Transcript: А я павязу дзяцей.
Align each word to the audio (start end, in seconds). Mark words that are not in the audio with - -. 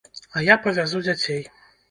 А 0.37 0.41
я 0.47 0.55
павязу 0.63 1.03
дзяцей. 1.05 1.41